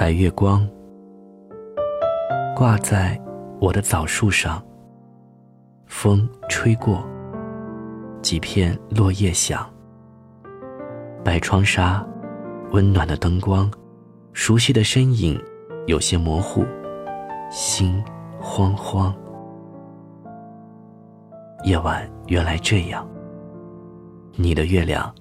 [0.00, 0.66] 白月光
[2.56, 3.20] 挂在
[3.60, 4.64] 我的枣树上，
[5.84, 7.06] 风吹过，
[8.22, 9.70] 几片落叶响。
[11.22, 12.02] 白窗纱，
[12.70, 13.70] 温暖的灯光，
[14.32, 15.38] 熟悉的身影，
[15.86, 16.64] 有些模糊，
[17.50, 18.02] 心
[18.40, 19.14] 慌慌。
[21.64, 23.06] 夜晚原来这样，
[24.34, 25.14] 你的月亮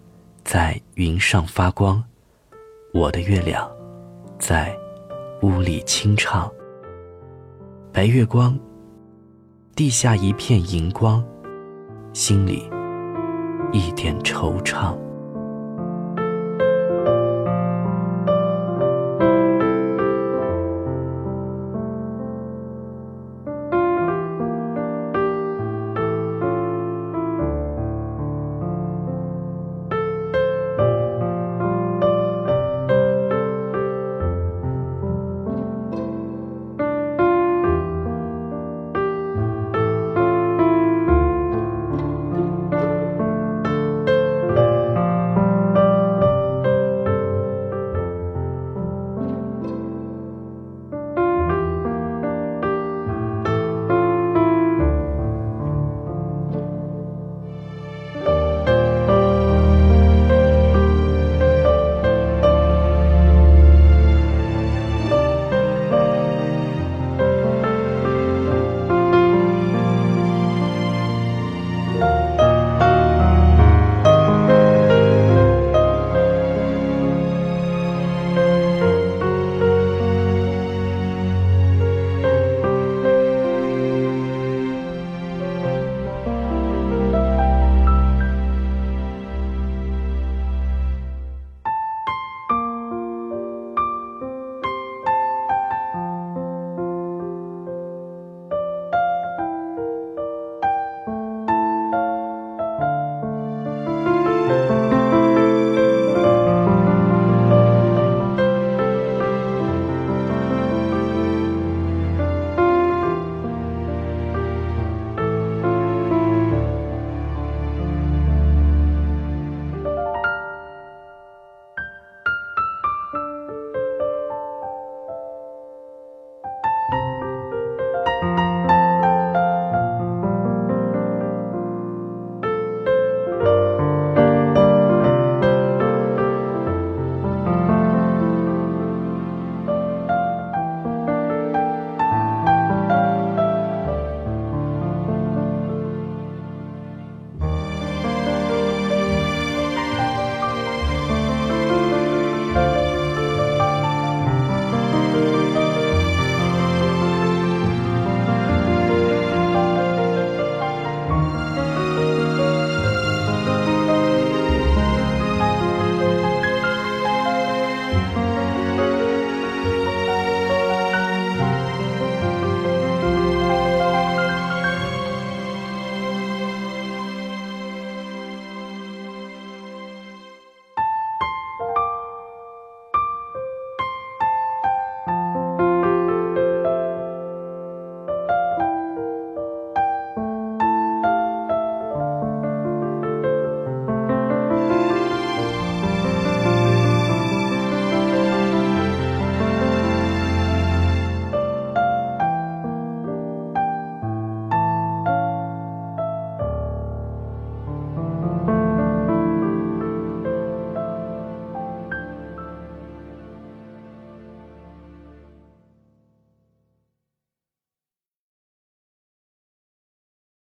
[0.46, 2.02] 在云上发光，
[2.93, 3.70] 我的月亮
[4.39, 4.75] 在
[5.41, 6.50] 屋里清唱。
[7.91, 8.57] 白月光，
[9.75, 11.23] 地下一片银光，
[12.14, 12.69] 心里
[13.71, 14.97] 一点惆怅。